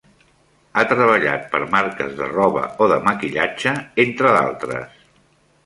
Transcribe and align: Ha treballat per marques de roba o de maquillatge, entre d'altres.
Ha 0.79 0.85
treballat 0.93 1.43
per 1.51 1.59
marques 1.75 2.17
de 2.21 2.31
roba 2.31 2.63
o 2.85 2.89
de 2.95 2.99
maquillatge, 3.11 3.77
entre 4.07 4.35
d'altres. 4.39 5.01